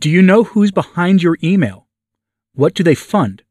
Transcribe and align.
Do 0.00 0.08
you 0.08 0.22
know 0.22 0.44
who's 0.44 0.70
behind 0.70 1.22
your 1.22 1.36
email? 1.44 1.86
What 2.54 2.72
do 2.72 2.82
they 2.82 2.94
fund? 2.94 3.42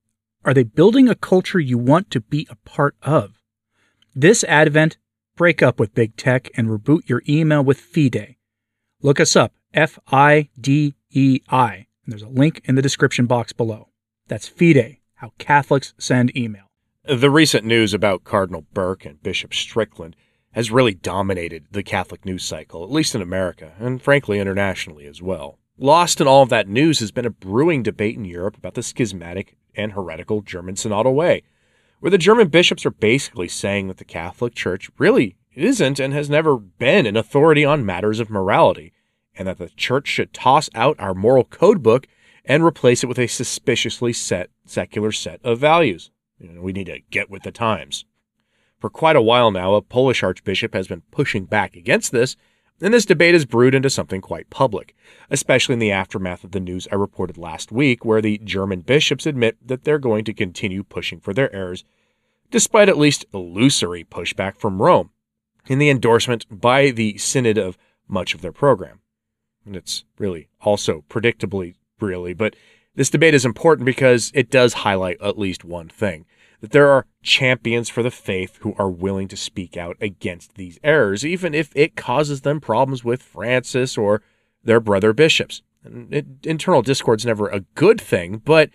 Are 0.43 0.51
they 0.51 0.63
building 0.63 1.07
a 1.07 1.13
culture 1.13 1.59
you 1.59 1.77
want 1.77 2.09
to 2.09 2.21
be 2.21 2.47
a 2.49 2.55
part 2.67 2.95
of? 3.03 3.43
This 4.15 4.43
Advent, 4.45 4.97
break 5.35 5.61
up 5.61 5.79
with 5.79 5.93
big 5.93 6.15
tech 6.15 6.49
and 6.57 6.67
reboot 6.67 7.07
your 7.07 7.21
email 7.29 7.63
with 7.63 7.79
Fidei. 7.79 8.37
Look 9.03 9.19
us 9.19 9.35
up, 9.35 9.53
F 9.75 9.99
I 10.11 10.49
D 10.59 10.95
E 11.11 11.41
I, 11.49 11.85
and 12.03 12.11
there's 12.11 12.23
a 12.23 12.27
link 12.27 12.63
in 12.63 12.73
the 12.73 12.81
description 12.81 13.27
box 13.27 13.53
below. 13.53 13.89
That's 14.27 14.49
Fidei, 14.49 15.01
how 15.17 15.33
Catholics 15.37 15.93
send 15.99 16.35
email. 16.35 16.71
The 17.05 17.29
recent 17.29 17.63
news 17.63 17.93
about 17.93 18.23
Cardinal 18.23 18.65
Burke 18.73 19.05
and 19.05 19.21
Bishop 19.21 19.53
Strickland 19.53 20.15
has 20.53 20.71
really 20.71 20.95
dominated 20.95 21.67
the 21.69 21.83
Catholic 21.83 22.25
news 22.25 22.43
cycle, 22.43 22.83
at 22.83 22.89
least 22.89 23.13
in 23.13 23.21
America, 23.21 23.73
and 23.77 24.01
frankly 24.01 24.39
internationally 24.39 25.05
as 25.05 25.21
well. 25.21 25.59
Lost 25.81 26.19
in 26.19 26.27
all 26.27 26.43
of 26.43 26.49
that 26.49 26.67
news 26.67 26.99
has 26.99 27.09
been 27.09 27.25
a 27.25 27.29
brewing 27.29 27.83
debate 27.83 28.17
in 28.17 28.25
Europe 28.25 28.57
about 28.57 28.73
the 28.73 28.83
schismatic 28.83 29.55
and 29.73 29.93
heretical 29.93 30.41
German 30.41 30.75
synodal 30.75 31.13
way, 31.13 31.43
where 32.01 32.09
the 32.09 32.17
German 32.17 32.49
bishops 32.49 32.85
are 32.85 32.91
basically 32.91 33.47
saying 33.47 33.87
that 33.87 33.95
the 33.95 34.03
Catholic 34.03 34.53
Church 34.53 34.91
really 34.97 35.37
isn't 35.55 35.97
and 35.97 36.13
has 36.13 36.29
never 36.29 36.57
been 36.57 37.05
an 37.05 37.15
authority 37.15 37.63
on 37.63 37.85
matters 37.85 38.19
of 38.19 38.29
morality, 38.29 38.91
and 39.33 39.47
that 39.47 39.57
the 39.57 39.69
Church 39.69 40.09
should 40.09 40.33
toss 40.33 40.69
out 40.75 40.99
our 40.99 41.13
moral 41.13 41.45
code 41.45 41.81
book 41.81 42.07
and 42.43 42.61
replace 42.61 43.01
it 43.01 43.07
with 43.07 43.17
a 43.17 43.27
suspiciously 43.27 44.11
set 44.11 44.49
secular 44.65 45.13
set 45.13 45.39
of 45.45 45.59
values. 45.59 46.11
You 46.39 46.49
know, 46.51 46.61
we 46.61 46.73
need 46.73 46.87
to 46.87 46.99
get 47.09 47.29
with 47.29 47.43
the 47.43 47.53
times. 47.53 48.03
For 48.79 48.89
quite 48.89 49.15
a 49.15 49.21
while 49.21 49.49
now, 49.49 49.75
a 49.75 49.81
Polish 49.81 50.23
archbishop 50.23 50.73
has 50.73 50.89
been 50.89 51.03
pushing 51.09 51.45
back 51.45 51.77
against 51.77 52.11
this, 52.11 52.35
and 52.81 52.93
this 52.93 53.05
debate 53.05 53.33
has 53.33 53.45
brewed 53.45 53.75
into 53.75 53.89
something 53.89 54.21
quite 54.21 54.49
public, 54.49 54.95
especially 55.29 55.73
in 55.73 55.79
the 55.79 55.91
aftermath 55.91 56.43
of 56.43 56.51
the 56.51 56.59
news 56.59 56.87
I 56.91 56.95
reported 56.95 57.37
last 57.37 57.71
week, 57.71 58.05
where 58.05 58.21
the 58.21 58.37
German 58.39 58.81
bishops 58.81 59.25
admit 59.25 59.57
that 59.65 59.83
they're 59.83 59.99
going 59.99 60.23
to 60.25 60.33
continue 60.33 60.83
pushing 60.83 61.19
for 61.19 61.33
their 61.33 61.53
errors, 61.53 61.83
despite 62.51 62.89
at 62.89 62.97
least 62.97 63.25
illusory 63.33 64.03
pushback 64.03 64.57
from 64.57 64.81
Rome, 64.81 65.11
in 65.67 65.79
the 65.79 65.89
endorsement 65.89 66.45
by 66.49 66.91
the 66.91 67.17
Synod 67.17 67.57
of 67.57 67.77
much 68.07 68.33
of 68.33 68.41
their 68.41 68.51
program. 68.51 69.01
And 69.65 69.75
it's 69.75 70.03
really 70.17 70.49
also 70.61 71.03
predictably 71.09 71.75
really, 71.99 72.33
but 72.33 72.55
this 72.95 73.09
debate 73.09 73.33
is 73.33 73.45
important 73.45 73.85
because 73.85 74.31
it 74.33 74.49
does 74.49 74.73
highlight 74.73 75.21
at 75.21 75.37
least 75.37 75.63
one 75.63 75.89
thing 75.89 76.25
that 76.61 76.71
there 76.71 76.89
are 76.89 77.05
champions 77.21 77.89
for 77.89 78.03
the 78.03 78.11
faith 78.11 78.57
who 78.61 78.75
are 78.77 78.89
willing 78.89 79.27
to 79.29 79.37
speak 79.37 79.77
out 79.77 79.97
against 80.01 80.55
these 80.55 80.79
errors, 80.83 81.25
even 81.25 81.53
if 81.53 81.71
it 81.75 81.95
causes 81.95 82.41
them 82.41 82.59
problems 82.59 83.03
with 83.03 83.21
Francis 83.21 83.97
or 83.97 84.21
their 84.63 84.79
brother 84.79 85.13
bishops. 85.13 85.61
It, 85.85 86.25
internal 86.43 86.81
discord's 86.81 87.25
never 87.25 87.47
a 87.47 87.61
good 87.75 88.01
thing, 88.01 88.41
but 88.43 88.69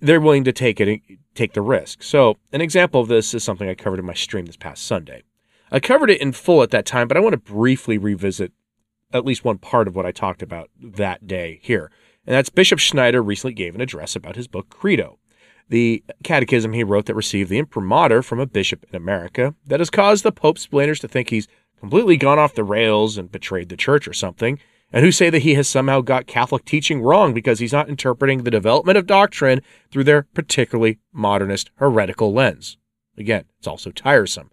they're 0.00 0.20
willing 0.20 0.44
to 0.44 0.52
take 0.52 0.80
it, 0.80 1.00
take 1.34 1.54
the 1.54 1.62
risk. 1.62 2.02
So, 2.02 2.36
an 2.52 2.60
example 2.60 3.00
of 3.00 3.08
this 3.08 3.34
is 3.34 3.42
something 3.42 3.68
I 3.68 3.74
covered 3.74 3.98
in 3.98 4.06
my 4.06 4.14
stream 4.14 4.46
this 4.46 4.56
past 4.56 4.84
Sunday. 4.84 5.24
I 5.70 5.80
covered 5.80 6.10
it 6.10 6.20
in 6.20 6.32
full 6.32 6.62
at 6.62 6.70
that 6.70 6.86
time, 6.86 7.08
but 7.08 7.16
I 7.16 7.20
want 7.20 7.32
to 7.32 7.52
briefly 7.52 7.98
revisit 7.98 8.52
at 9.12 9.24
least 9.24 9.44
one 9.44 9.58
part 9.58 9.88
of 9.88 9.96
what 9.96 10.06
I 10.06 10.12
talked 10.12 10.42
about 10.42 10.70
that 10.80 11.26
day 11.26 11.58
here. 11.62 11.90
And 12.26 12.34
that's 12.34 12.50
Bishop 12.50 12.78
Schneider 12.78 13.22
recently 13.22 13.54
gave 13.54 13.74
an 13.74 13.80
address 13.80 14.14
about 14.14 14.36
his 14.36 14.46
book 14.46 14.68
Credo 14.68 15.18
the 15.68 16.02
catechism 16.22 16.72
he 16.72 16.84
wrote 16.84 17.06
that 17.06 17.14
received 17.14 17.50
the 17.50 17.58
imprimatur 17.58 18.22
from 18.22 18.40
a 18.40 18.46
bishop 18.46 18.84
in 18.88 18.96
America 18.96 19.54
that 19.66 19.80
has 19.80 19.90
caused 19.90 20.24
the 20.24 20.32
Pope's 20.32 20.62
splainers 20.62 21.00
to 21.00 21.08
think 21.08 21.30
he's 21.30 21.48
completely 21.78 22.16
gone 22.16 22.38
off 22.38 22.54
the 22.54 22.64
rails 22.64 23.18
and 23.18 23.30
betrayed 23.30 23.68
the 23.68 23.76
church 23.76 24.08
or 24.08 24.12
something, 24.12 24.58
and 24.92 25.04
who 25.04 25.12
say 25.12 25.28
that 25.30 25.42
he 25.42 25.54
has 25.54 25.68
somehow 25.68 26.00
got 26.00 26.26
Catholic 26.26 26.64
teaching 26.64 27.02
wrong 27.02 27.34
because 27.34 27.58
he's 27.58 27.72
not 27.72 27.88
interpreting 27.88 28.42
the 28.42 28.50
development 28.50 28.96
of 28.96 29.06
doctrine 29.06 29.60
through 29.90 30.04
their 30.04 30.22
particularly 30.22 30.98
modernist 31.12 31.70
heretical 31.76 32.32
lens. 32.32 32.78
Again, 33.16 33.44
it's 33.58 33.68
also 33.68 33.90
tiresome. 33.90 34.50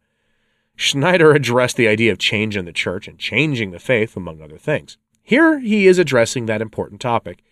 Schneider 0.75 1.31
addressed 1.31 1.78
the 1.78 1.88
idea 1.88 2.12
of 2.12 2.18
change 2.18 2.58
in 2.58 2.66
the 2.66 2.74
church 2.74 3.08
and 3.08 3.18
changing 3.18 3.72
the 3.72 3.80
faith, 3.80 4.18
among 4.18 4.42
other 4.42 4.58
things. 4.58 4.98
Here 5.24 5.59
he 5.59 5.88
is 5.88 5.98
addressing 5.98 6.46
that 6.46 6.62
important 6.62 7.00
topic 7.00 7.44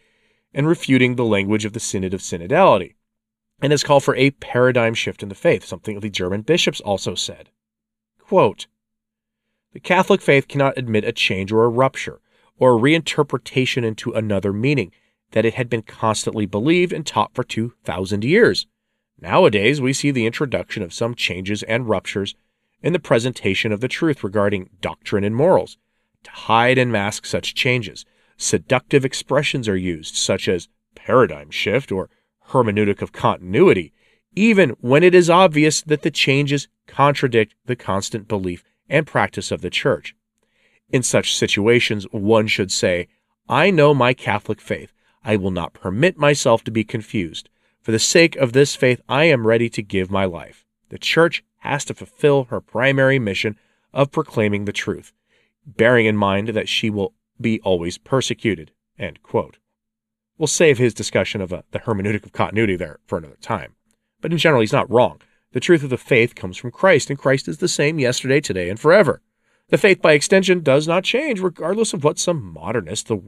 and 0.54 0.68
refuting 0.68 1.16
the 1.16 1.26
language 1.26 1.66
of 1.66 1.74
the 1.74 1.80
Synod 1.80 2.14
of 2.14 2.22
Synodality, 2.22 2.96
and 3.64 3.72
has 3.72 3.84
called 3.84 4.04
for 4.04 4.16
a 4.18 4.32
paradigm 4.32 4.94
shift 4.94 5.24
in 5.24 5.30
the 5.30 5.36
faith, 5.36 5.64
something 5.64 6.02
the 6.02 6.10
German 6.10 6.42
bishops 6.42 6.82
also 6.82 7.16
said. 7.16 7.50
Quote, 8.20 8.68
the 9.72 9.80
Catholic 9.80 10.22
faith 10.22 10.50
cannot 10.50 10.78
admit 10.78 11.06
a 11.06 11.14
change 11.14 11.52
or 11.52 11.64
a 11.64 11.70
rupture, 11.70 12.20
or 12.60 12.76
a 12.76 12.80
reinterpretation 12.80 13.84
into 13.86 14.12
another 14.12 14.52
meaning 14.52 14.92
that 15.32 15.46
it 15.46 15.54
had 15.56 15.70
been 15.70 15.82
constantly 15.82 16.46
believed 16.46 16.92
and 16.92 17.08
taught 17.08 17.34
for 17.34 17.44
2,000 17.44 18.24
years. 18.24 18.68
Nowadays, 19.20 19.80
we 19.80 19.94
see 19.94 20.12
the 20.12 20.26
introduction 20.28 20.84
of 20.84 20.94
some 20.94 21.16
changes 21.16 21.64
and 21.64 21.88
ruptures 21.88 22.36
in 22.82 22.92
the 22.92 23.00
presentation 23.00 23.72
of 23.72 23.80
the 23.80 23.88
truth 23.88 24.26
regarding 24.26 24.70
doctrine 24.82 25.24
and 25.24 25.36
morals. 25.36 25.78
To 26.26 26.32
hide 26.32 26.78
and 26.78 26.92
mask 26.92 27.26
such 27.26 27.56
changes, 27.56 28.06
seductive 28.38 29.06
expressions 29.06 29.70
are 29.70 29.78
used, 29.78 30.16
such 30.16 30.50
as 30.50 30.68
paradigm 30.96 31.50
shift 31.50 31.92
or 31.92 32.10
hermeneutic 32.54 33.02
of 33.02 33.12
continuity, 33.12 33.92
even 34.36 34.70
when 34.80 35.04
it 35.04 35.14
is 35.14 35.30
obvious 35.30 35.82
that 35.82 36.04
the 36.04 36.12
changes 36.12 36.68
contradict 36.88 37.56
the 37.66 37.76
constant 37.76 38.28
belief 38.28 38.64
and 38.90 39.06
practice 39.08 39.52
of 39.52 39.62
the 39.62 39.70
Church. 39.70 40.16
In 40.90 41.04
such 41.04 41.36
situations, 41.36 42.06
one 42.12 42.48
should 42.48 42.72
say, 42.72 43.08
I 43.50 43.72
know 43.72 43.94
my 43.94 44.14
Catholic 44.14 44.62
faith. 44.62 44.94
I 45.24 45.38
will 45.38 45.52
not 45.52 45.74
permit 45.74 46.18
myself 46.18 46.64
to 46.66 46.72
be 46.72 46.84
confused. 46.84 47.50
For 47.82 47.92
the 47.92 48.00
sake 48.00 48.36
of 48.36 48.54
this 48.54 48.76
faith, 48.76 49.02
I 49.10 49.26
am 49.26 49.48
ready 49.48 49.70
to 49.70 49.82
give 49.82 50.12
my 50.12 50.26
life. 50.26 50.66
The 50.90 51.00
Church 51.00 51.44
has 51.60 51.84
to 51.86 51.94
fulfill 51.94 52.46
her 52.46 52.62
primary 52.62 53.20
mission 53.20 53.58
of 53.94 54.12
proclaiming 54.12 54.66
the 54.66 54.74
truth, 54.74 55.12
bearing 55.66 56.06
in 56.06 56.16
mind 56.16 56.50
that 56.50 56.70
she 56.70 56.90
will 56.90 57.14
be 57.40 57.60
always 57.62 57.98
persecuted. 57.98 58.72
We'll 60.38 60.48
save 60.48 60.78
his 60.78 60.94
discussion 60.94 61.42
of 61.42 61.54
uh, 61.54 61.62
the 61.72 61.80
hermeneutic 61.80 62.26
of 62.26 62.34
continuity 62.34 62.76
there 62.76 63.00
for 63.06 63.18
another 63.18 63.38
time. 63.42 63.76
But 64.22 64.32
in 64.32 64.38
general, 64.38 64.62
he's 64.62 64.74
not 64.74 64.90
wrong. 64.90 65.22
The 65.52 65.60
truth 65.60 65.84
of 65.84 65.90
the 65.90 65.98
faith 65.98 66.34
comes 66.34 66.58
from 66.58 66.72
Christ, 66.72 67.10
and 67.10 67.20
Christ 67.20 67.48
is 67.48 67.60
the 67.60 67.68
same 67.68 68.00
yesterday, 68.00 68.42
today, 68.42 68.70
and 68.70 68.80
forever. 68.80 69.22
The 69.70 69.78
faith, 69.78 70.02
by 70.02 70.14
extension, 70.14 70.62
does 70.62 70.88
not 70.88 71.04
change, 71.04 71.40
regardless 71.40 71.94
of 71.94 72.04
what 72.04 72.18
some 72.18 72.54
modernists 72.54 73.08
the 73.08 73.22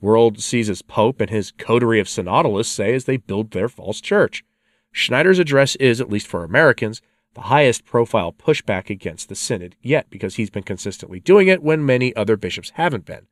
world 0.00 0.40
sees 0.40 0.70
as 0.70 0.82
Pope 0.82 1.20
and 1.20 1.30
his 1.30 1.52
coterie 1.52 2.00
of 2.00 2.08
synodalists 2.08 2.72
say 2.72 2.94
as 2.94 3.04
they 3.04 3.16
build 3.16 3.50
their 3.50 3.68
false 3.68 4.00
church. 4.00 4.44
Schneider's 4.92 5.38
address 5.38 5.76
is, 5.76 6.00
at 6.00 6.10
least 6.10 6.26
for 6.26 6.42
Americans, 6.42 7.02
the 7.34 7.42
highest 7.42 7.84
profile 7.84 8.32
pushback 8.32 8.88
against 8.88 9.28
the 9.28 9.34
Synod 9.34 9.76
yet 9.82 10.08
because 10.08 10.36
he's 10.36 10.48
been 10.48 10.62
consistently 10.62 11.20
doing 11.20 11.48
it 11.48 11.62
when 11.62 11.84
many 11.84 12.16
other 12.16 12.36
bishops 12.36 12.72
haven't 12.76 13.04
been. 13.04 13.26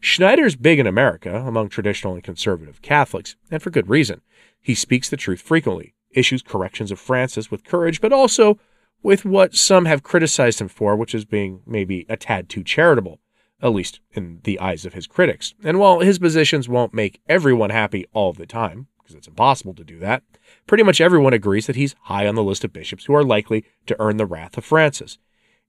Schneider's 0.00 0.56
big 0.56 0.78
in 0.78 0.86
America 0.86 1.42
among 1.46 1.68
traditional 1.68 2.14
and 2.14 2.24
conservative 2.24 2.80
Catholics, 2.80 3.36
and 3.50 3.62
for 3.62 3.70
good 3.70 3.88
reason. 3.88 4.22
He 4.60 4.74
speaks 4.74 5.08
the 5.10 5.16
truth 5.16 5.42
frequently, 5.42 5.94
issues 6.10 6.42
corrections 6.42 6.90
of 6.90 6.98
Francis 6.98 7.50
with 7.50 7.64
courage, 7.64 8.00
but 8.00 8.12
also 8.12 8.58
with 9.02 9.24
what 9.24 9.54
some 9.54 9.84
have 9.84 10.02
criticized 10.02 10.60
him 10.60 10.68
for, 10.68 10.96
which 10.96 11.14
is 11.14 11.24
being 11.24 11.62
maybe 11.66 12.06
a 12.08 12.16
tad 12.16 12.48
too 12.48 12.62
charitable, 12.62 13.20
at 13.62 13.72
least 13.72 14.00
in 14.12 14.40
the 14.44 14.58
eyes 14.58 14.84
of 14.84 14.94
his 14.94 15.06
critics. 15.06 15.54
And 15.62 15.78
while 15.78 16.00
his 16.00 16.18
positions 16.18 16.68
won't 16.68 16.94
make 16.94 17.20
everyone 17.28 17.70
happy 17.70 18.06
all 18.12 18.32
the 18.32 18.46
time, 18.46 18.88
because 18.98 19.14
it's 19.14 19.28
impossible 19.28 19.74
to 19.74 19.84
do 19.84 19.98
that, 19.98 20.22
pretty 20.66 20.82
much 20.82 21.00
everyone 21.00 21.32
agrees 21.32 21.66
that 21.66 21.76
he's 21.76 21.94
high 22.02 22.26
on 22.26 22.34
the 22.34 22.42
list 22.42 22.64
of 22.64 22.72
bishops 22.72 23.04
who 23.04 23.14
are 23.14 23.24
likely 23.24 23.64
to 23.86 23.96
earn 23.98 24.16
the 24.16 24.26
wrath 24.26 24.56
of 24.56 24.64
Francis. 24.64 25.18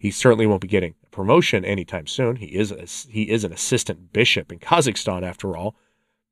He 0.02 0.10
certainly 0.10 0.48
won't 0.48 0.62
be 0.62 0.68
getting 0.68 0.96
a 1.04 1.10
promotion 1.16 1.64
anytime 1.64 2.08
soon. 2.08 2.38
He 2.38 2.48
is 2.48 2.72
a, 2.72 2.88
he 3.12 3.30
is 3.30 3.44
an 3.44 3.54
assistant 3.54 4.12
bishop 4.12 4.52
in 4.52 4.58
Kazakhstan, 4.58 5.22
after 5.22 5.56
all. 5.56 5.76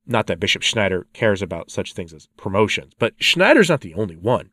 Not 0.08 0.26
that 0.26 0.40
Bishop 0.40 0.64
Schneider 0.64 1.06
cares 1.14 1.44
about 1.44 1.70
such 1.70 1.94
things 1.94 2.12
as 2.12 2.30
promotions, 2.36 2.94
but 2.98 3.14
Schneider's 3.20 3.70
not 3.70 3.82
the 3.82 3.94
only 3.94 4.16
one. 4.16 4.50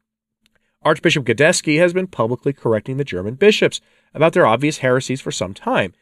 Archbishop 0.82 1.25
Gadecki 1.25 1.79
has 1.79 1.94
been 1.94 2.08
publicly 2.08 2.52
correcting 2.52 2.99
the 2.99 3.05
German 3.05 3.37
bishops 3.37 3.81
about 4.12 4.35
their 4.35 4.46
obvious 4.46 4.79
heresies 4.79 5.23
for 5.23 5.32
some 5.32 5.55
time. 5.55 5.94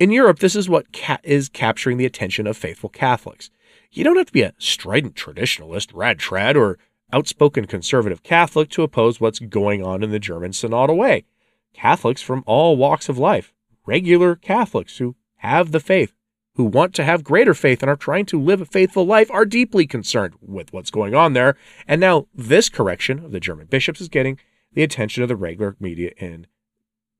In 0.00 0.10
Europe, 0.10 0.40
this 0.40 0.56
is 0.56 0.68
what 0.68 0.92
ca- 0.92 1.20
is 1.22 1.48
capturing 1.48 1.98
the 1.98 2.04
attention 2.04 2.48
of 2.48 2.56
faithful 2.56 2.90
Catholics. 2.90 3.48
You 3.92 4.02
don't 4.02 4.16
have 4.16 4.26
to 4.26 4.32
be 4.32 4.42
a 4.42 4.54
strident 4.58 5.14
traditionalist, 5.14 5.92
rad 5.94 6.18
trad, 6.18 6.56
or 6.56 6.80
outspoken 7.12 7.66
conservative 7.66 8.24
Catholic 8.24 8.70
to 8.70 8.82
oppose 8.82 9.20
what's 9.20 9.38
going 9.38 9.84
on 9.84 10.02
in 10.02 10.10
the 10.10 10.18
German 10.18 10.50
synodal 10.50 10.96
way. 10.96 11.26
Catholics 11.76 12.22
from 12.22 12.42
all 12.46 12.76
walks 12.76 13.08
of 13.08 13.18
life, 13.18 13.52
regular 13.84 14.34
Catholics 14.34 14.96
who 14.96 15.14
have 15.36 15.72
the 15.72 15.80
faith, 15.80 16.14
who 16.54 16.64
want 16.64 16.94
to 16.94 17.04
have 17.04 17.22
greater 17.22 17.52
faith 17.52 17.82
and 17.82 17.90
are 17.90 17.96
trying 17.96 18.24
to 18.26 18.40
live 18.40 18.62
a 18.62 18.64
faithful 18.64 19.04
life, 19.04 19.30
are 19.30 19.44
deeply 19.44 19.86
concerned 19.86 20.34
with 20.40 20.72
what's 20.72 20.90
going 20.90 21.14
on 21.14 21.34
there. 21.34 21.54
And 21.86 22.00
now 22.00 22.28
this 22.34 22.70
correction 22.70 23.22
of 23.22 23.30
the 23.30 23.40
German 23.40 23.66
bishops 23.66 24.00
is 24.00 24.08
getting 24.08 24.38
the 24.72 24.82
attention 24.82 25.22
of 25.22 25.28
the 25.28 25.36
regular 25.36 25.76
media 25.78 26.12
in 26.16 26.46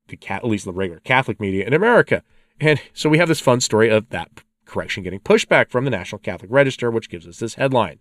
the 0.09 0.19
at 0.29 0.47
least 0.47 0.65
the 0.65 0.73
regular 0.73 1.01
Catholic 1.01 1.39
media 1.39 1.67
in 1.67 1.75
America. 1.75 2.23
And 2.59 2.81
so 2.95 3.11
we 3.11 3.19
have 3.19 3.29
this 3.29 3.41
fun 3.41 3.61
story 3.61 3.91
of 3.91 4.09
that 4.09 4.31
correction 4.65 5.03
getting 5.03 5.21
pushback 5.21 5.69
from 5.69 5.85
the 5.85 5.91
National 5.91 6.19
Catholic 6.19 6.51
Register, 6.51 6.91
which 6.91 7.11
gives 7.11 7.29
us 7.29 7.39
this 7.39 7.55
headline 7.55 7.99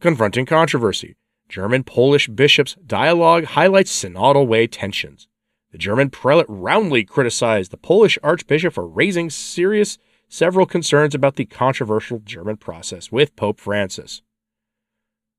Confronting 0.00 0.46
controversy. 0.46 1.16
German 1.48 1.82
Polish 1.82 2.28
bishops' 2.28 2.76
dialogue 2.86 3.44
highlights 3.44 3.92
synodal 3.92 4.46
way 4.46 4.66
tensions. 4.66 5.28
The 5.74 5.78
German 5.78 6.10
prelate 6.10 6.46
roundly 6.48 7.02
criticized 7.02 7.72
the 7.72 7.76
Polish 7.76 8.16
archbishop 8.22 8.74
for 8.74 8.86
raising 8.86 9.28
serious 9.28 9.98
several 10.28 10.66
concerns 10.66 11.16
about 11.16 11.34
the 11.34 11.46
controversial 11.46 12.20
German 12.20 12.58
process 12.58 13.10
with 13.10 13.34
Pope 13.34 13.58
Francis. 13.58 14.22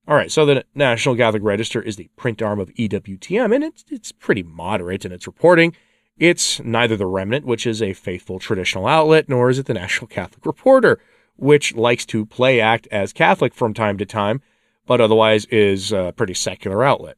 All 0.06 0.14
right, 0.14 0.30
so 0.30 0.44
the 0.44 0.66
National 0.74 1.16
Catholic 1.16 1.42
Register 1.42 1.80
is 1.80 1.96
the 1.96 2.10
print 2.16 2.42
arm 2.42 2.60
of 2.60 2.68
EWTN, 2.74 3.54
and 3.54 3.64
it's, 3.64 3.86
it's 3.90 4.12
pretty 4.12 4.42
moderate 4.42 5.06
in 5.06 5.12
its 5.12 5.26
reporting. 5.26 5.74
It's 6.18 6.60
neither 6.60 6.98
the 6.98 7.06
Remnant, 7.06 7.46
which 7.46 7.66
is 7.66 7.80
a 7.80 7.94
faithful 7.94 8.38
traditional 8.38 8.86
outlet, 8.86 9.30
nor 9.30 9.48
is 9.48 9.58
it 9.58 9.64
the 9.64 9.72
National 9.72 10.06
Catholic 10.06 10.44
Reporter, 10.44 11.00
which 11.36 11.74
likes 11.74 12.04
to 12.04 12.26
play 12.26 12.60
act 12.60 12.86
as 12.90 13.14
Catholic 13.14 13.54
from 13.54 13.72
time 13.72 13.96
to 13.96 14.04
time, 14.04 14.42
but 14.84 15.00
otherwise 15.00 15.46
is 15.46 15.92
a 15.92 16.12
pretty 16.14 16.34
secular 16.34 16.84
outlet. 16.84 17.16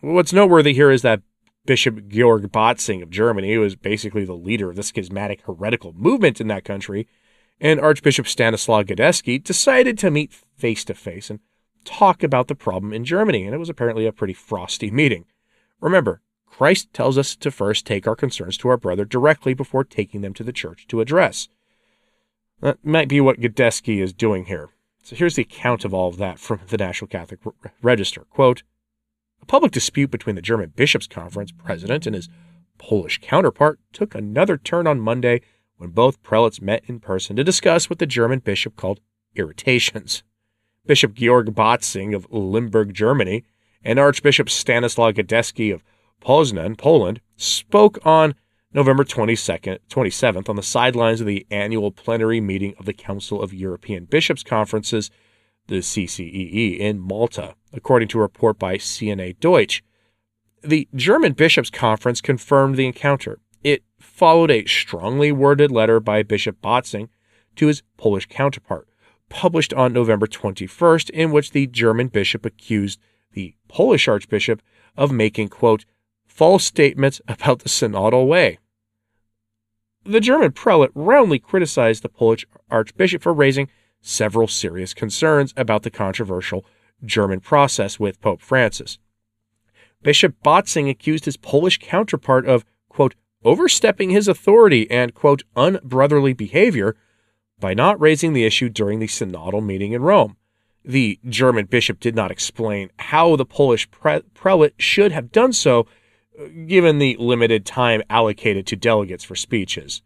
What's 0.00 0.32
noteworthy 0.32 0.72
here 0.72 0.90
is 0.90 1.02
that 1.02 1.20
Bishop 1.66 2.08
Georg 2.08 2.50
Bätzing 2.52 3.02
of 3.02 3.10
Germany, 3.10 3.54
who 3.54 3.60
was 3.60 3.76
basically 3.76 4.24
the 4.24 4.34
leader 4.34 4.70
of 4.70 4.76
the 4.76 4.82
schismatic 4.82 5.42
heretical 5.42 5.92
movement 5.94 6.40
in 6.40 6.48
that 6.48 6.64
country, 6.64 7.08
and 7.60 7.80
Archbishop 7.80 8.26
Stanislaw 8.26 8.82
Gadecki 8.82 9.42
decided 9.42 9.98
to 9.98 10.10
meet 10.10 10.32
face 10.56 10.84
to 10.84 10.94
face 10.94 11.30
and 11.30 11.40
talk 11.84 12.22
about 12.22 12.48
the 12.48 12.54
problem 12.54 12.92
in 12.92 13.04
Germany, 13.04 13.44
and 13.44 13.54
it 13.54 13.58
was 13.58 13.68
apparently 13.68 14.06
a 14.06 14.12
pretty 14.12 14.34
frosty 14.34 14.90
meeting. 14.90 15.24
Remember, 15.80 16.20
Christ 16.46 16.92
tells 16.92 17.18
us 17.18 17.34
to 17.36 17.50
first 17.50 17.86
take 17.86 18.06
our 18.06 18.16
concerns 18.16 18.56
to 18.58 18.68
our 18.68 18.76
brother 18.76 19.04
directly 19.04 19.54
before 19.54 19.84
taking 19.84 20.20
them 20.20 20.34
to 20.34 20.44
the 20.44 20.52
church 20.52 20.86
to 20.88 21.00
address. 21.00 21.48
That 22.60 22.84
might 22.84 23.08
be 23.08 23.20
what 23.20 23.40
Gadecki 23.40 24.00
is 24.00 24.12
doing 24.12 24.44
here. 24.46 24.70
So 25.02 25.16
here's 25.16 25.34
the 25.34 25.42
account 25.42 25.84
of 25.84 25.92
all 25.92 26.08
of 26.08 26.16
that 26.18 26.38
from 26.38 26.60
the 26.68 26.78
National 26.78 27.08
Catholic 27.08 27.40
Register. 27.82 28.24
Quote, 28.30 28.62
a 29.44 29.46
public 29.46 29.72
dispute 29.72 30.10
between 30.10 30.36
the 30.36 30.42
German 30.42 30.72
Bishops' 30.74 31.06
Conference 31.06 31.52
president 31.52 32.06
and 32.06 32.16
his 32.16 32.30
Polish 32.78 33.20
counterpart 33.20 33.78
took 33.92 34.14
another 34.14 34.56
turn 34.56 34.86
on 34.86 34.98
Monday 34.98 35.42
when 35.76 35.90
both 35.90 36.22
prelates 36.22 36.62
met 36.62 36.82
in 36.86 36.98
person 36.98 37.36
to 37.36 37.44
discuss 37.44 37.90
what 37.90 37.98
the 37.98 38.06
German 38.06 38.38
bishop 38.38 38.74
called 38.74 39.00
irritations. 39.34 40.22
Bishop 40.86 41.12
Georg 41.12 41.54
Bätzing 41.54 42.16
of 42.16 42.26
Limburg, 42.30 42.94
Germany, 42.94 43.44
and 43.82 43.98
Archbishop 43.98 44.48
Stanislaw 44.48 45.12
Gadecki 45.12 45.74
of 45.74 45.84
Poznan, 46.22 46.78
Poland, 46.78 47.20
spoke 47.36 47.98
on 48.02 48.34
November 48.72 49.04
22nd, 49.04 49.78
27th 49.90 50.48
on 50.48 50.56
the 50.56 50.62
sidelines 50.62 51.20
of 51.20 51.26
the 51.26 51.46
annual 51.50 51.90
plenary 51.90 52.40
meeting 52.40 52.74
of 52.78 52.86
the 52.86 52.94
Council 52.94 53.42
of 53.42 53.52
European 53.52 54.06
Bishops' 54.06 54.42
Conferences, 54.42 55.10
the 55.66 55.80
CCEE, 55.80 56.78
in 56.78 56.98
Malta, 56.98 57.54
according 57.74 58.08
to 58.08 58.18
a 58.18 58.22
report 58.22 58.58
by 58.58 58.76
CNA 58.76 59.38
Deutsch. 59.40 59.82
The 60.62 60.88
German 60.94 61.32
Bishops' 61.32 61.70
Conference 61.70 62.20
confirmed 62.20 62.76
the 62.76 62.86
encounter. 62.86 63.40
It 63.62 63.82
followed 63.98 64.50
a 64.50 64.66
strongly 64.66 65.32
worded 65.32 65.70
letter 65.70 66.00
by 66.00 66.22
Bishop 66.22 66.60
Bätzing 66.62 67.08
to 67.56 67.66
his 67.66 67.82
Polish 67.96 68.26
counterpart, 68.26 68.88
published 69.28 69.72
on 69.74 69.92
November 69.92 70.26
21st, 70.26 71.10
in 71.10 71.32
which 71.32 71.52
the 71.52 71.66
German 71.66 72.08
bishop 72.08 72.44
accused 72.44 73.00
the 73.32 73.54
Polish 73.68 74.08
archbishop 74.08 74.62
of 74.96 75.12
making, 75.12 75.48
quote, 75.48 75.84
false 76.26 76.64
statements 76.64 77.20
about 77.28 77.60
the 77.60 77.68
synodal 77.68 78.26
way. 78.26 78.58
The 80.04 80.20
German 80.20 80.52
prelate 80.52 80.90
roundly 80.94 81.38
criticized 81.38 82.02
the 82.02 82.08
Polish 82.08 82.46
archbishop 82.70 83.22
for 83.22 83.32
raising 83.32 83.68
several 84.02 84.46
serious 84.46 84.92
concerns 84.92 85.54
about 85.56 85.82
the 85.82 85.90
controversial 85.90 86.64
German 87.04 87.40
process 87.40 87.98
with 88.00 88.20
Pope 88.20 88.40
Francis. 88.40 88.98
Bishop 90.02 90.34
Bätzing 90.44 90.90
accused 90.90 91.24
his 91.24 91.36
Polish 91.36 91.78
counterpart 91.78 92.46
of, 92.46 92.64
quote, 92.88 93.14
overstepping 93.42 94.10
his 94.10 94.28
authority 94.28 94.90
and, 94.90 95.14
quote, 95.14 95.42
unbrotherly 95.56 96.32
behavior 96.32 96.96
by 97.58 97.74
not 97.74 98.00
raising 98.00 98.32
the 98.32 98.44
issue 98.44 98.68
during 98.68 98.98
the 98.98 99.06
synodal 99.06 99.64
meeting 99.64 99.92
in 99.92 100.02
Rome. 100.02 100.36
The 100.84 101.18
German 101.26 101.64
bishop 101.66 102.00
did 102.00 102.14
not 102.14 102.30
explain 102.30 102.90
how 102.98 103.36
the 103.36 103.46
Polish 103.46 103.90
pre- 103.90 104.20
prelate 104.34 104.74
should 104.78 105.12
have 105.12 105.32
done 105.32 105.54
so, 105.54 105.86
uh, 106.38 106.48
given 106.66 106.98
the 106.98 107.16
limited 107.18 107.64
time 107.64 108.02
allocated 108.10 108.66
to 108.66 108.76
delegates 108.76 109.24
for 109.24 109.34
speeches. 109.34 110.02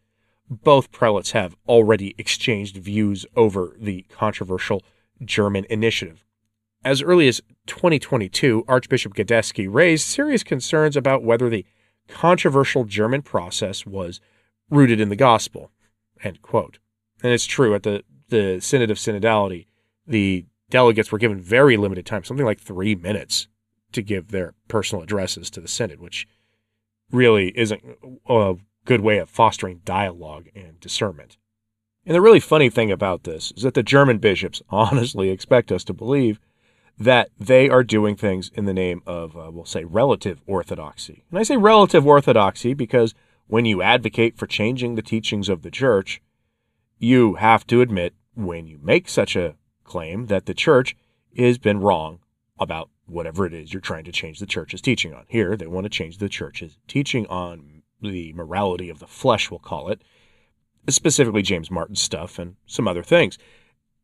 Both 0.49 0.93
prelates 0.93 1.33
have 1.33 1.57
already 1.67 2.15
exchanged 2.17 2.77
views 2.77 3.27
over 3.35 3.77
the 3.81 4.03
controversial 4.09 4.85
German 5.25 5.67
initiative. 5.69 6.25
As 6.85 7.03
early 7.03 7.29
as 7.29 7.41
2022, 7.67 8.65
Archbishop 8.69 9.15
Gadecki 9.15 9.69
raised 9.71 10.07
serious 10.07 10.43
concerns 10.43 10.97
about 10.97 11.25
whether 11.25 11.49
the 11.49 11.67
controversial 12.09 12.85
German 12.85 13.23
process 13.23 13.85
was 13.85 14.21
rooted 14.71 15.01
in 15.01 15.09
the 15.09 15.17
gospel. 15.17 15.71
End 16.23 16.41
quote. 16.43 16.79
And 17.23 17.33
it's 17.33 17.47
true, 17.47 17.75
at 17.75 17.83
the, 17.83 18.05
the 18.29 18.61
Synod 18.61 18.91
of 18.91 18.99
Synodality, 18.99 19.67
the 20.07 20.47
delegates 20.71 21.11
were 21.11 21.19
given 21.19 21.41
very 21.41 21.77
limited 21.77 22.07
time, 22.07 22.25
something 22.25 22.47
like 22.47 22.61
three 22.61 22.95
minutes, 22.95 23.49
to 23.93 24.03
give 24.03 24.31
their 24.31 24.55
personal 24.69 25.03
addresses 25.03 25.51
to 25.51 25.61
the 25.61 25.69
Synod, 25.69 26.01
which 26.01 26.29
really 27.11 27.49
isn't 27.59 27.83
a 28.29 28.55
good 28.85 29.01
way 29.01 29.19
of 29.19 29.29
fostering 29.29 29.81
dialogue 29.85 30.49
and 30.55 30.79
discernment. 30.81 31.37
And 32.07 32.15
the 32.15 32.21
really 32.21 32.41
funny 32.41 32.71
thing 32.71 32.91
about 32.91 33.25
this 33.25 33.53
is 33.57 33.63
that 33.63 33.75
the 33.75 33.83
German 33.83 34.19
bishops 34.19 34.63
honestly 34.71 35.31
expect 35.31 35.73
us 35.73 35.85
to 35.85 35.93
believe 35.93 36.39
that 36.99 37.31
they 37.39 37.69
are 37.69 37.85
doing 37.85 38.17
things 38.17 38.51
in 38.55 38.65
the 38.65 38.75
name 38.75 39.03
of, 39.07 39.37
uh, 39.37 39.51
we'll 39.53 39.65
say, 39.65 39.85
relative 39.85 40.43
orthodoxy. 40.47 41.25
And 41.31 41.39
I 41.39 41.45
say 41.45 41.57
relative 41.57 42.07
orthodoxy 42.07 42.75
because 42.75 43.15
when 43.47 43.65
you 43.65 43.83
advocate 43.83 44.37
for 44.37 44.47
changing 44.47 44.95
the 44.95 45.03
teachings 45.03 45.49
of 45.49 45.63
the 45.63 45.71
church, 45.71 46.21
you 46.99 47.35
have 47.35 47.67
to 47.69 47.81
admit 47.81 48.15
when 48.35 48.67
you 48.67 48.79
make 48.83 49.09
such 49.09 49.37
a 49.37 49.55
claim 49.85 50.27
that 50.27 50.47
the 50.47 50.55
church 50.55 50.97
has 51.37 51.59
been 51.59 51.81
wrong 51.81 52.19
about 52.59 52.91
whatever 53.07 53.47
it 53.47 53.55
is 53.55 53.73
you're 53.73 53.81
trying 53.81 54.05
to 54.05 54.13
change 54.13 54.41
the 54.41 54.47
church's 54.47 54.81
teaching 54.81 55.15
on. 55.15 55.25
Here, 55.29 55.57
they 55.57 55.67
want 55.67 55.85
to 55.85 55.91
change 55.91 56.19
the 56.19 56.29
church's 56.29 56.77
teaching 56.89 57.27
on 57.29 57.83
the 58.03 58.33
morality 58.33 58.91
of 58.91 58.99
the 58.99 59.07
flesh, 59.07 59.51
we'll 59.51 59.61
call 59.61 59.89
it, 59.89 60.03
specifically 60.89 61.43
James 61.43 61.71
Martin 61.71 61.97
stuff 61.97 62.39
and 62.39 62.57
some 62.67 62.87
other 62.89 63.03
things. 63.03 63.39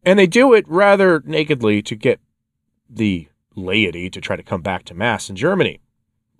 And 0.04 0.18
they 0.18 0.26
do 0.26 0.52
it 0.52 0.68
rather 0.68 1.22
nakedly 1.24 1.82
to 1.82 1.94
get 1.94 2.20
the 2.88 3.28
laity 3.54 4.10
to 4.10 4.20
try 4.20 4.36
to 4.36 4.42
come 4.42 4.62
back 4.62 4.84
to 4.84 4.94
Mass 4.94 5.30
in 5.30 5.36
Germany. 5.36 5.80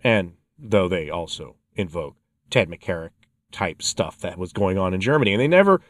And 0.02 0.34
though 0.58 0.88
they 0.88 1.10
also 1.10 1.56
invoke 1.74 2.16
Ted 2.50 2.68
McCarrick 2.68 3.10
type 3.52 3.82
stuff 3.82 4.18
that 4.18 4.38
was 4.38 4.52
going 4.52 4.78
on 4.78 4.94
in 4.94 5.00
Germany, 5.00 5.32
and 5.32 5.40
they 5.40 5.48
never 5.48 5.80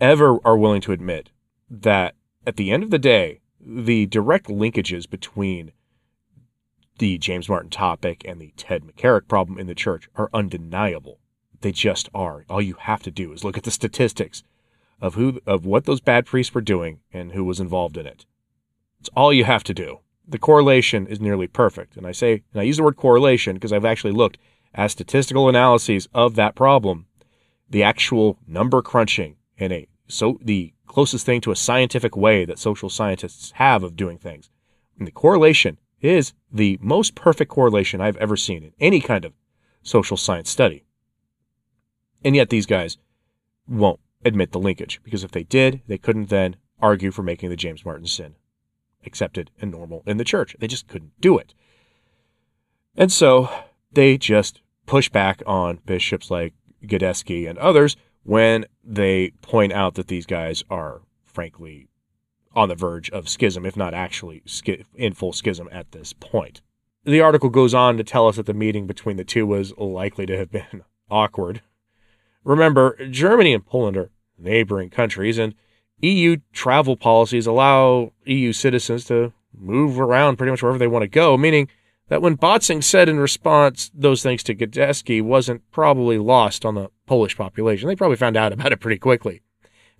ever 0.00 0.38
are 0.44 0.58
willing 0.58 0.80
to 0.82 0.92
admit 0.92 1.30
that 1.70 2.14
at 2.46 2.56
the 2.56 2.70
end 2.70 2.82
of 2.82 2.90
the 2.90 2.98
day, 2.98 3.40
the 3.60 4.06
direct 4.06 4.46
linkages 4.46 5.08
between 5.08 5.72
the 6.98 7.18
James 7.18 7.48
Martin 7.48 7.70
topic 7.70 8.22
and 8.24 8.40
the 8.40 8.52
Ted 8.56 8.82
McCarrick 8.82 9.28
problem 9.28 9.58
in 9.58 9.66
the 9.66 9.74
church 9.74 10.08
are 10.14 10.30
undeniable. 10.32 11.18
They 11.60 11.72
just 11.72 12.08
are. 12.14 12.44
All 12.48 12.62
you 12.62 12.76
have 12.80 13.02
to 13.04 13.10
do 13.10 13.32
is 13.32 13.44
look 13.44 13.56
at 13.56 13.64
the 13.64 13.70
statistics 13.70 14.42
of 15.00 15.14
who 15.14 15.40
of 15.46 15.66
what 15.66 15.84
those 15.84 16.00
bad 16.00 16.26
priests 16.26 16.54
were 16.54 16.60
doing 16.60 17.00
and 17.12 17.32
who 17.32 17.44
was 17.44 17.60
involved 17.60 17.96
in 17.96 18.06
it. 18.06 18.24
It's 19.00 19.10
all 19.14 19.32
you 19.32 19.44
have 19.44 19.64
to 19.64 19.74
do. 19.74 20.00
The 20.26 20.38
correlation 20.38 21.06
is 21.06 21.20
nearly 21.20 21.46
perfect. 21.46 21.96
And 21.96 22.06
I 22.06 22.12
say 22.12 22.42
and 22.52 22.60
I 22.60 22.64
use 22.64 22.78
the 22.78 22.82
word 22.82 22.96
correlation 22.96 23.54
because 23.54 23.72
I've 23.72 23.84
actually 23.84 24.12
looked 24.12 24.38
at 24.74 24.90
statistical 24.90 25.48
analyses 25.48 26.08
of 26.12 26.34
that 26.34 26.54
problem. 26.54 27.06
The 27.70 27.82
actual 27.82 28.38
number 28.46 28.82
crunching 28.82 29.36
in 29.56 29.72
a 29.72 29.88
so 30.08 30.38
the 30.42 30.72
closest 30.86 31.26
thing 31.26 31.40
to 31.42 31.50
a 31.50 31.56
scientific 31.56 32.16
way 32.16 32.44
that 32.44 32.58
social 32.58 32.88
scientists 32.88 33.52
have 33.52 33.82
of 33.82 33.96
doing 33.96 34.18
things. 34.18 34.50
And 34.98 35.06
the 35.06 35.12
correlation 35.12 35.78
is 36.00 36.32
the 36.52 36.78
most 36.80 37.14
perfect 37.14 37.50
correlation 37.50 38.00
I've 38.00 38.16
ever 38.16 38.36
seen 38.36 38.62
in 38.62 38.72
any 38.80 39.00
kind 39.00 39.24
of 39.24 39.32
social 39.82 40.16
science 40.16 40.50
study. 40.50 40.84
And 42.24 42.34
yet 42.34 42.50
these 42.50 42.66
guys 42.66 42.98
won't 43.68 44.00
admit 44.24 44.52
the 44.52 44.58
linkage 44.58 45.00
because 45.02 45.22
if 45.22 45.30
they 45.32 45.42
did, 45.44 45.82
they 45.86 45.98
couldn't 45.98 46.28
then 46.28 46.56
argue 46.80 47.10
for 47.10 47.22
making 47.22 47.50
the 47.50 47.56
James 47.56 47.84
Martin 47.84 48.06
sin 48.06 48.34
accepted 49.06 49.50
and 49.60 49.70
normal 49.70 50.02
in 50.06 50.16
the 50.16 50.24
church. 50.24 50.56
They 50.58 50.66
just 50.66 50.88
couldn't 50.88 51.12
do 51.20 51.38
it. 51.38 51.54
And 52.96 53.12
so 53.12 53.50
they 53.92 54.18
just 54.18 54.60
push 54.86 55.08
back 55.08 55.42
on 55.46 55.80
bishops 55.84 56.30
like 56.30 56.54
Gadecki 56.84 57.48
and 57.48 57.58
others 57.58 57.96
when 58.22 58.66
they 58.82 59.30
point 59.42 59.72
out 59.72 59.94
that 59.94 60.08
these 60.08 60.26
guys 60.26 60.64
are, 60.70 61.02
frankly, 61.24 61.88
on 62.54 62.68
the 62.68 62.74
verge 62.74 63.10
of 63.10 63.28
schism, 63.28 63.66
if 63.66 63.76
not 63.76 63.94
actually 63.94 64.42
in 64.94 65.12
full 65.12 65.32
schism 65.32 65.68
at 65.70 65.92
this 65.92 66.12
point. 66.12 66.60
The 67.04 67.20
article 67.20 67.50
goes 67.50 67.74
on 67.74 67.96
to 67.98 68.04
tell 68.04 68.26
us 68.26 68.36
that 68.36 68.46
the 68.46 68.54
meeting 68.54 68.86
between 68.86 69.16
the 69.16 69.24
two 69.24 69.46
was 69.46 69.76
likely 69.76 70.26
to 70.26 70.36
have 70.36 70.50
been 70.50 70.82
awkward. 71.10 71.62
Remember, 72.42 72.96
Germany 73.10 73.52
and 73.52 73.64
Poland 73.64 73.96
are 73.96 74.10
neighboring 74.38 74.90
countries, 74.90 75.38
and 75.38 75.54
EU 76.00 76.36
travel 76.52 76.96
policies 76.96 77.46
allow 77.46 78.12
EU 78.24 78.52
citizens 78.52 79.04
to 79.06 79.32
move 79.54 79.98
around 79.98 80.36
pretty 80.36 80.50
much 80.50 80.62
wherever 80.62 80.78
they 80.78 80.86
want 80.86 81.02
to 81.02 81.08
go, 81.08 81.36
meaning 81.36 81.68
that 82.08 82.22
when 82.22 82.36
Bätzing 82.36 82.84
said 82.84 83.08
in 83.08 83.18
response 83.18 83.90
those 83.94 84.22
things 84.22 84.42
to 84.44 84.54
Gadecki 84.54 85.22
wasn't 85.22 85.68
probably 85.70 86.18
lost 86.18 86.64
on 86.64 86.74
the 86.74 86.90
Polish 87.06 87.36
population. 87.36 87.88
They 87.88 87.96
probably 87.96 88.16
found 88.16 88.36
out 88.36 88.52
about 88.52 88.72
it 88.72 88.80
pretty 88.80 88.98
quickly. 88.98 89.42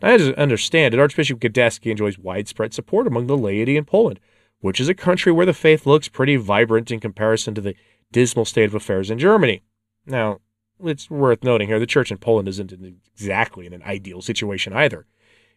Now, 0.02 0.10
I 0.10 0.14
understand 0.34 0.92
it, 0.92 1.00
Archbishop 1.00 1.40
Gadecki 1.40 1.90
enjoys 1.90 2.18
widespread 2.18 2.74
support 2.74 3.06
among 3.06 3.26
the 3.26 3.36
laity 3.36 3.76
in 3.76 3.86
Poland, 3.86 4.20
which 4.60 4.80
is 4.80 4.88
a 4.88 4.94
country 4.94 5.32
where 5.32 5.46
the 5.46 5.54
faith 5.54 5.86
looks 5.86 6.08
pretty 6.08 6.36
vibrant 6.36 6.90
in 6.90 7.00
comparison 7.00 7.54
to 7.54 7.60
the 7.60 7.74
dismal 8.12 8.44
state 8.44 8.66
of 8.66 8.74
affairs 8.74 9.10
in 9.10 9.18
Germany. 9.18 9.62
Now, 10.04 10.40
it's 10.84 11.10
worth 11.10 11.42
noting 11.42 11.68
here 11.68 11.80
the 11.80 11.86
church 11.86 12.10
in 12.10 12.18
Poland 12.18 12.48
isn't 12.48 12.72
exactly 12.72 13.66
in 13.66 13.72
an 13.72 13.82
ideal 13.82 14.20
situation 14.20 14.74
either. 14.74 15.06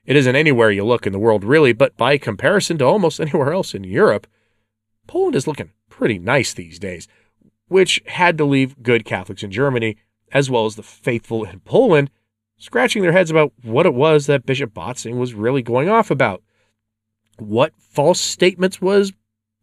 It 0.06 0.16
isn't 0.16 0.36
anywhere 0.36 0.72
you 0.72 0.86
look 0.86 1.06
in 1.06 1.14
the 1.14 1.20
world, 1.20 1.44
really, 1.44 1.74
but 1.74 1.96
by 1.98 2.18
comparison 2.18 2.78
to 2.80 2.86
almost 2.86 3.20
anywhere 3.20 3.54
else 3.54 3.74
in 3.74 3.84
Europe, 3.84 4.28
Poland 5.08 5.36
is 5.36 5.48
looking 5.48 5.72
pretty 5.90 6.20
nice 6.20 6.54
these 6.54 6.80
days, 6.80 7.08
which 7.68 8.02
had 8.06 8.38
to 8.38 8.46
leave 8.46 8.82
good 8.82 9.06
Catholics 9.06 9.44
in 9.44 9.52
Germany, 9.52 9.98
as 10.32 10.50
well 10.50 10.66
as 10.66 10.76
the 10.76 10.84
faithful 10.84 11.44
in 11.44 11.60
Poland, 11.66 12.10
scratching 12.58 13.02
their 13.02 13.12
heads 13.12 13.32
about 13.32 13.54
what 13.64 13.86
it 13.86 13.94
was 13.94 14.26
that 14.26 14.46
Bishop 14.46 14.74
Bätzing 14.74 15.18
was 15.18 15.34
really 15.34 15.62
going 15.62 15.90
off 15.90 16.12
about. 16.12 16.44
What 17.38 17.74
false 17.78 18.20
statements 18.20 18.82
was 18.82 19.14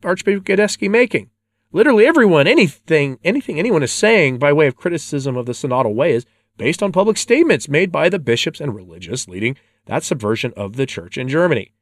Archbishop 0.02 0.44
Gadecki 0.44 0.88
making? 0.88 1.30
Literally 1.72 2.06
everyone, 2.06 2.46
anything, 2.46 3.18
anything 3.22 3.58
anyone 3.58 3.82
is 3.82 3.92
saying 3.92 4.38
by 4.38 4.52
way 4.52 4.66
of 4.66 4.76
criticism 4.76 5.36
of 5.36 5.46
the 5.46 5.52
synodal 5.52 5.94
way 5.94 6.12
is 6.12 6.24
based 6.56 6.82
on 6.82 6.90
public 6.92 7.18
statements 7.18 7.68
made 7.68 7.92
by 7.92 8.08
the 8.08 8.18
bishops 8.18 8.60
and 8.60 8.74
religious 8.74 9.28
leading 9.28 9.56
that 9.86 10.04
subversion 10.04 10.52
of 10.56 10.76
the 10.76 10.86
church 10.86 11.16
in 11.16 11.28
Germany. 11.28 11.72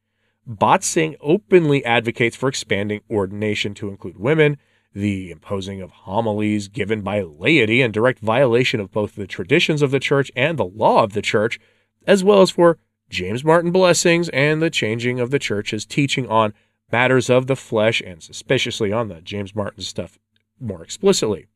Bätzing 0.49 1.17
openly 1.21 1.85
advocates 1.85 2.37
for 2.37 2.49
expanding 2.49 3.01
ordination 3.11 3.75
to 3.75 3.89
include 3.89 4.19
women, 4.19 4.59
the 4.95 5.31
imposing 5.31 5.81
of 5.81 5.91
homilies 5.91 6.69
given 6.69 7.01
by 7.01 7.23
laity 7.23 7.83
in 7.83 7.91
direct 7.91 8.21
violation 8.21 8.79
of 8.79 8.93
both 8.93 9.17
the 9.17 9.27
traditions 9.27 9.83
of 9.83 9.91
the 9.91 9.99
church 9.99 10.31
and 10.37 10.59
the 10.59 10.65
law 10.65 11.03
of 11.03 11.15
the 11.15 11.23
church, 11.23 11.59
as 12.07 12.23
well 12.23 12.43
as 12.43 12.51
for 12.51 12.79
James 13.09 13.45
Martin 13.45 13.73
blessings 13.73 14.29
and 14.31 14.63
the 14.63 14.71
changing 14.71 15.19
of 15.19 15.31
the 15.31 15.39
church's 15.39 15.85
teaching 15.85 16.29
on 16.29 16.55
matters 16.93 17.29
of 17.29 17.47
the 17.47 17.57
flesh 17.57 18.03
and 18.05 18.23
suspiciously 18.23 18.93
on 18.93 19.09
the 19.09 19.21
James 19.21 19.55
Martin 19.55 19.83
stuff 19.83 20.19
more 20.61 20.83
explicitly. 20.83 21.47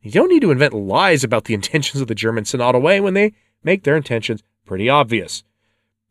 You 0.00 0.10
don't 0.10 0.28
need 0.28 0.42
to 0.42 0.50
invent 0.50 0.74
lies 0.74 1.24
about 1.24 1.44
the 1.44 1.54
intentions 1.60 2.00
of 2.00 2.08
the 2.08 2.14
German 2.14 2.44
synodal 2.44 2.82
way 2.82 3.00
when 3.00 3.14
they 3.14 3.32
make 3.62 3.84
their 3.84 3.96
intentions 3.96 4.42
pretty 4.66 4.88
obvious 4.88 5.42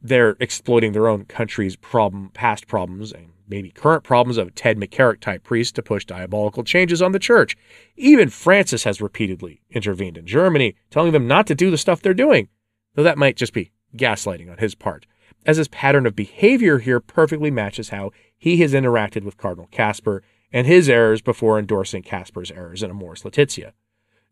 they're 0.04 0.36
exploiting 0.42 0.92
their 0.92 1.08
own 1.08 1.24
country's 1.26 1.78
problem, 1.78 2.30
past 2.34 2.68
problems, 2.68 3.14
and 3.14 3.30
maybe 3.48 3.72
current 3.72 4.04
problems 4.04 4.38
of 4.38 4.54
Ted 4.54 4.78
McCarrick 4.78 5.22
type 5.22 5.44
priests 5.44 5.72
to 5.74 5.82
push 5.82 6.06
diabolical 6.06 6.64
changes 6.64 7.02
on 7.02 7.14
the 7.14 7.20
church. 7.20 7.56
Even 7.96 8.30
Francis 8.30 8.84
has 8.84 9.02
repeatedly 9.02 9.62
intervened 9.72 10.18
in 10.18 10.28
Germany, 10.28 10.76
telling 10.90 11.14
them 11.14 11.28
not 11.28 11.48
to 11.48 11.56
do 11.56 11.72
the 11.72 11.78
stuff 11.78 12.02
they're 12.02 12.14
doing, 12.14 12.50
though 12.96 13.04
that 13.04 13.18
might 13.18 13.38
just 13.38 13.54
be 13.54 13.72
gaslighting 13.96 14.52
on 14.52 14.58
his 14.58 14.76
part, 14.76 15.06
as 15.46 15.58
his 15.58 15.68
pattern 15.70 16.06
of 16.06 16.16
behavior 16.16 16.80
here 16.80 17.00
perfectly 17.00 17.50
matches 17.50 17.90
how 17.90 18.12
he 18.38 18.58
has 18.58 18.74
interacted 18.74 19.24
with 19.24 19.38
Cardinal 19.38 19.70
Kasper 19.72 20.22
and 20.52 20.68
his 20.68 20.90
errors 20.90 21.22
before 21.22 21.58
endorsing 21.58 22.04
Kasper's 22.04 22.52
errors 22.52 22.84
in 22.84 22.92
Amoris 22.92 23.24
Laetitia. 23.24 23.74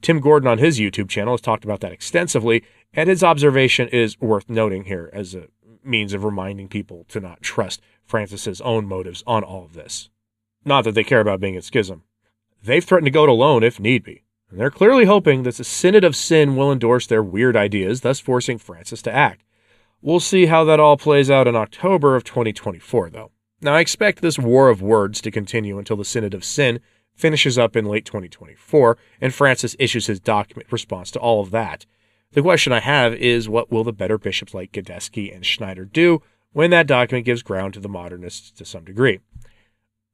Tim 0.01 0.19
Gordon 0.19 0.47
on 0.47 0.57
his 0.57 0.79
YouTube 0.79 1.09
channel 1.09 1.33
has 1.33 1.41
talked 1.41 1.63
about 1.63 1.79
that 1.81 1.91
extensively, 1.91 2.63
and 2.93 3.07
his 3.07 3.23
observation 3.23 3.87
is 3.89 4.19
worth 4.19 4.49
noting 4.49 4.85
here 4.85 5.09
as 5.13 5.35
a 5.35 5.47
means 5.83 6.13
of 6.13 6.23
reminding 6.23 6.67
people 6.67 7.05
to 7.09 7.19
not 7.19 7.41
trust 7.41 7.81
Francis's 8.05 8.61
own 8.61 8.85
motives 8.87 9.23
on 9.25 9.43
all 9.43 9.63
of 9.63 9.73
this. 9.73 10.09
Not 10.65 10.83
that 10.83 10.95
they 10.95 11.03
care 11.03 11.21
about 11.21 11.39
being 11.39 11.55
in 11.55 11.61
schism. 11.61 12.03
They've 12.63 12.83
threatened 12.83 13.07
to 13.07 13.11
go 13.11 13.23
it 13.23 13.29
alone 13.29 13.63
if 13.63 13.79
need 13.79 14.03
be, 14.03 14.23
and 14.49 14.59
they're 14.59 14.69
clearly 14.69 15.05
hoping 15.05 15.43
that 15.43 15.55
the 15.55 15.63
Synod 15.63 16.03
of 16.03 16.15
Sin 16.15 16.55
will 16.55 16.71
endorse 16.71 17.07
their 17.07 17.23
weird 17.23 17.55
ideas, 17.55 18.01
thus 18.01 18.19
forcing 18.19 18.57
Francis 18.57 19.01
to 19.03 19.11
act. 19.11 19.43
We'll 20.01 20.19
see 20.19 20.47
how 20.47 20.63
that 20.65 20.79
all 20.79 20.97
plays 20.97 21.29
out 21.29 21.47
in 21.47 21.55
October 21.55 22.15
of 22.15 22.23
2024, 22.23 23.09
though. 23.09 23.31
Now, 23.61 23.75
I 23.75 23.79
expect 23.79 24.21
this 24.21 24.39
war 24.39 24.69
of 24.69 24.81
words 24.81 25.21
to 25.21 25.31
continue 25.31 25.77
until 25.77 25.95
the 25.95 26.05
Synod 26.05 26.33
of 26.33 26.43
Sin 26.43 26.79
finishes 27.13 27.57
up 27.57 27.75
in 27.75 27.85
late 27.85 28.05
2024 28.05 28.97
and 29.19 29.33
Francis 29.33 29.75
issues 29.77 30.07
his 30.07 30.19
document 30.19 30.71
response 30.71 31.11
to 31.11 31.19
all 31.19 31.41
of 31.41 31.51
that. 31.51 31.85
The 32.33 32.41
question 32.41 32.71
I 32.71 32.79
have 32.79 33.13
is 33.13 33.49
what 33.49 33.71
will 33.71 33.83
the 33.83 33.91
better 33.91 34.17
bishops 34.17 34.53
like 34.53 34.71
Gadecki 34.71 35.33
and 35.33 35.45
Schneider 35.45 35.83
do 35.83 36.21
when 36.53 36.69
that 36.71 36.87
document 36.87 37.25
gives 37.25 37.43
ground 37.43 37.73
to 37.73 37.79
the 37.81 37.89
modernists 37.89 38.51
to 38.51 38.65
some 38.65 38.85
degree? 38.85 39.19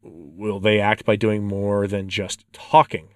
Will 0.01 0.59
they 0.59 0.79
act 0.79 1.05
by 1.05 1.15
doing 1.15 1.45
more 1.45 1.87
than 1.87 2.09
just 2.09 2.43
talking? 2.53 3.09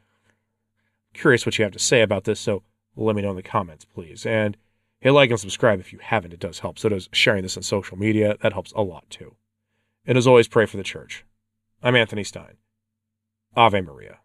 Curious 1.13 1.45
what 1.45 1.57
you 1.57 1.63
have 1.63 1.73
to 1.73 1.79
say 1.79 2.01
about 2.01 2.25
this, 2.25 2.39
so 2.39 2.63
let 2.95 3.15
me 3.15 3.21
know 3.21 3.31
in 3.31 3.35
the 3.35 3.43
comments, 3.43 3.85
please. 3.85 4.25
And 4.25 4.55
hit 4.99 5.11
like 5.11 5.29
and 5.31 5.39
subscribe 5.39 5.79
if 5.79 5.91
you 5.91 5.99
haven't. 5.99 6.33
It 6.33 6.39
does 6.39 6.59
help. 6.59 6.77
So 6.77 6.89
does 6.89 7.09
sharing 7.11 7.43
this 7.43 7.57
on 7.57 7.63
social 7.63 7.97
media. 7.97 8.37
That 8.41 8.53
helps 8.53 8.71
a 8.73 8.81
lot 8.81 9.09
too. 9.09 9.35
And 10.05 10.17
as 10.17 10.27
always, 10.27 10.47
pray 10.47 10.65
for 10.65 10.77
the 10.77 10.83
church. 10.83 11.25
I'm 11.81 11.95
Anthony 11.95 12.23
Stine. 12.23 12.57
Ave 13.55 13.81
Maria. 13.81 14.19